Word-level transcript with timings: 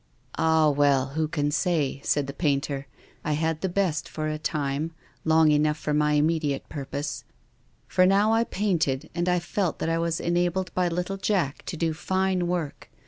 "Ah, 0.35 0.67
well, 0.71 1.09
who 1.09 1.27
can 1.27 1.51
say?" 1.51 2.01
said 2.03 2.25
the 2.25 2.33
painter." 2.33 2.87
I 3.23 3.33
had 3.33 3.61
the 3.61 3.69
best 3.69 4.09
for 4.09 4.27
a 4.27 4.39
time— 4.39 4.95
long 5.25 5.51
enough 5.51 5.77
for 5.77 5.93
my 5.93 6.15
im 6.15 6.25
mediate 6.25 6.67
purpose; 6.69 7.23
for 7.87 8.07
now 8.07 8.33
I 8.33 8.43
painted, 8.43 9.11
and 9.13 9.29
I 9.29 9.37
felt 9.37 9.77
that 9.77 9.89
I 9.89 9.99
was 9.99 10.19
enabled 10.19 10.73
by 10.73 10.87
little 10.87 11.17
Jack 11.17 11.63
to 11.67 11.77
do 11.77 11.93
fine 11.93 12.47
work. 12.47 12.89